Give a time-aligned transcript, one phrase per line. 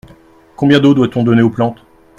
[0.55, 1.85] Combien d’eau doit-on donner aux plantes?